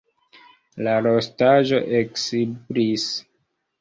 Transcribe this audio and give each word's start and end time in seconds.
La 0.87 0.95
rostaĵo 1.07 1.81
eksiblis. 2.01 3.09